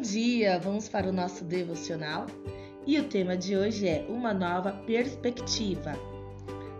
dia! 0.00 0.58
Vamos 0.58 0.88
para 0.88 1.10
o 1.10 1.12
nosso 1.12 1.44
devocional 1.44 2.24
e 2.86 2.98
o 2.98 3.04
tema 3.06 3.36
de 3.36 3.54
hoje 3.54 3.86
é 3.86 4.06
Uma 4.08 4.32
Nova 4.32 4.72
Perspectiva. 4.72 5.92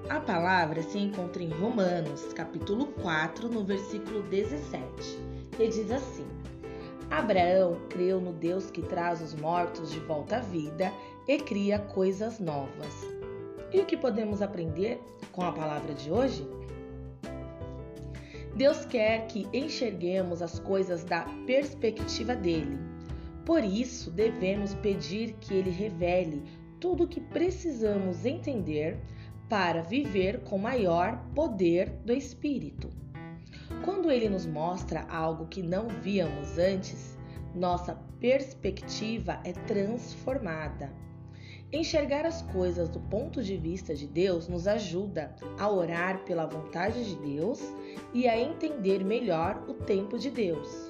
A 0.09 0.19
palavra 0.19 0.83
se 0.83 0.99
encontra 0.99 1.43
em 1.43 1.51
Romanos, 1.51 2.33
capítulo 2.33 2.87
4, 3.03 3.47
no 3.51 3.63
versículo 3.63 4.23
17, 4.23 4.83
e 5.61 5.69
diz 5.69 5.91
assim: 5.91 6.25
Abraão 7.11 7.79
creu 7.91 8.23
no 8.23 8.33
Deus 8.33 8.71
que 8.71 8.81
traz 8.81 9.21
os 9.21 9.35
mortos 9.35 9.91
de 9.93 10.01
volta 10.01 10.39
à 10.39 10.41
vida 10.41 10.91
e 11.29 11.37
cria 11.37 11.79
coisas 11.79 12.41
novas. 12.41 13.07
E 13.71 13.81
o 13.81 13.85
que 13.85 13.99
podemos 13.99 14.41
aprender 14.41 14.99
com 15.31 15.43
a 15.43 15.53
palavra 15.53 15.93
de 15.93 16.11
hoje? 16.11 16.49
Deus 18.59 18.85
quer 18.85 19.29
que 19.29 19.47
enxerguemos 19.53 20.43
as 20.43 20.59
coisas 20.59 21.05
da 21.05 21.23
perspectiva 21.47 22.35
dele. 22.35 22.77
Por 23.47 23.63
isso, 23.63 24.11
devemos 24.11 24.75
pedir 24.75 25.35
que 25.35 25.55
ele 25.55 25.71
revele 25.71 26.43
tudo 26.81 27.05
o 27.05 27.09
que 27.09 27.21
precisamos 27.21 28.25
entender 28.27 28.99
para 29.49 29.81
viver 29.83 30.41
com 30.41 30.59
maior 30.59 31.25
poder 31.37 31.89
do 32.05 32.13
Espírito. 32.13 32.91
Quando 33.85 34.11
ele 34.11 34.29
nos 34.29 34.45
mostra 34.45 35.07
algo 35.09 35.47
que 35.47 35.63
não 35.63 35.87
víamos 35.87 36.59
antes, 36.59 37.17
nossa 37.55 37.95
perspectiva 38.19 39.41
é 39.45 39.53
transformada. 39.53 40.93
Enxergar 41.71 42.25
as 42.25 42.41
coisas 42.41 42.89
do 42.89 42.99
ponto 42.99 43.43
de 43.43 43.55
vista 43.55 43.95
de 43.95 44.07
Deus 44.07 44.49
nos 44.49 44.67
ajuda 44.67 45.35
a 45.59 45.71
orar 45.71 46.25
pela 46.25 46.47
vontade 46.47 47.05
de 47.05 47.15
Deus 47.17 47.61
e 48.15 48.27
a 48.27 48.41
entender 48.41 49.05
melhor 49.05 49.63
o 49.69 49.75
tempo 49.75 50.19
de 50.19 50.31
Deus. 50.31 50.89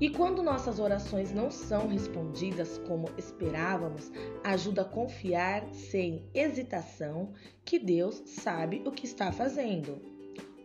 E 0.00 0.10
quando 0.10 0.42
nossas 0.42 0.80
orações 0.80 1.32
não 1.32 1.48
são 1.48 1.86
respondidas 1.86 2.76
como 2.88 3.08
esperávamos, 3.16 4.10
ajuda 4.42 4.82
a 4.82 4.84
confiar 4.84 5.64
sem 5.72 6.28
hesitação 6.34 7.32
que 7.64 7.78
Deus 7.78 8.22
sabe 8.26 8.82
o 8.84 8.90
que 8.90 9.06
está 9.06 9.30
fazendo. 9.30 10.15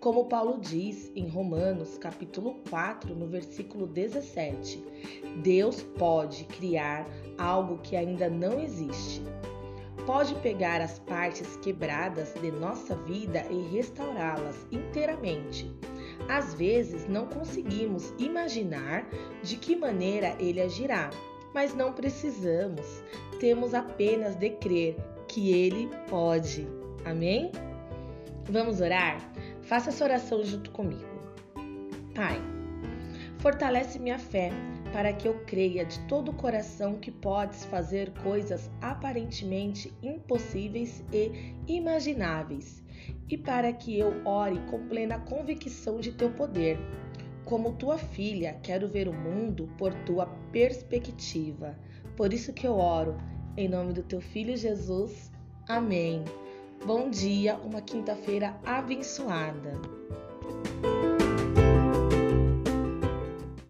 Como 0.02 0.26
Paulo 0.26 0.58
diz 0.60 1.12
em 1.16 1.28
Romanos, 1.28 1.96
capítulo 2.00 2.56
4, 2.72 3.14
no 3.14 3.28
versículo 3.28 3.86
17, 3.86 4.84
Deus 5.44 5.84
pode 5.84 6.44
criar 6.46 7.08
algo 7.38 7.78
que 7.84 7.96
ainda 7.96 8.28
não 8.28 8.60
existe. 8.60 9.22
Pode 10.08 10.34
pegar 10.40 10.82
as 10.82 10.98
partes 10.98 11.56
quebradas 11.58 12.34
de 12.42 12.52
nossa 12.52 12.96
vida 12.96 13.46
e 13.52 13.76
restaurá-las 13.76 14.66
inteiramente. 14.72 15.72
Às 16.28 16.56
vezes 16.56 17.08
não 17.08 17.28
conseguimos 17.28 18.12
imaginar 18.18 19.08
de 19.44 19.56
que 19.56 19.76
maneira 19.76 20.36
ele 20.40 20.62
agirá, 20.62 21.12
mas 21.54 21.76
não 21.76 21.94
precisamos. 21.94 23.04
Temos 23.40 23.76
apenas 23.76 24.36
de 24.36 24.50
crer 24.50 24.98
que 25.28 25.52
ele 25.52 25.92
pode. 26.10 26.68
Amém? 27.06 27.52
Vamos 28.50 28.82
orar? 28.82 29.32
Faça 29.72 29.90
essa 29.90 30.04
oração 30.04 30.44
junto 30.44 30.70
comigo. 30.72 31.08
Pai, 32.14 32.42
fortalece 33.38 33.98
minha 34.00 34.20
fé 34.20 34.52
para 34.92 35.14
que 35.14 35.26
eu 35.26 35.46
creia 35.46 35.86
de 35.86 35.98
todo 36.10 36.32
o 36.32 36.34
coração 36.34 36.96
que 36.96 37.10
podes 37.10 37.64
fazer 37.64 38.12
coisas 38.22 38.70
aparentemente 38.82 39.94
impossíveis 40.04 41.02
e 41.14 41.56
imagináveis, 41.70 42.84
e 43.30 43.38
para 43.38 43.72
que 43.72 43.98
eu 43.98 44.14
ore 44.26 44.60
com 44.70 44.90
plena 44.90 45.20
convicção 45.20 46.02
de 46.02 46.12
teu 46.12 46.32
poder. 46.32 46.78
Como 47.46 47.72
tua 47.72 47.98
filha, 47.98 48.60
quero 48.62 48.90
ver 48.90 49.08
o 49.08 49.14
mundo 49.14 49.70
por 49.78 49.94
tua 50.04 50.26
perspectiva. 50.52 51.80
Por 52.18 52.34
isso 52.34 52.52
que 52.52 52.68
eu 52.68 52.74
oro, 52.78 53.18
em 53.56 53.70
nome 53.70 53.94
do 53.94 54.04
teu 54.04 54.20
filho 54.20 54.58
Jesus. 54.58 55.32
Amém. 55.66 56.26
Bom 56.84 57.12
dia, 57.12 57.58
uma 57.58 57.80
quinta-feira 57.80 58.60
abençoada. 58.66 59.80